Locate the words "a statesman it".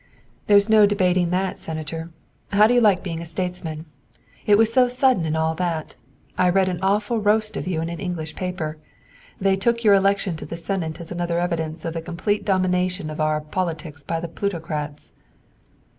3.21-4.57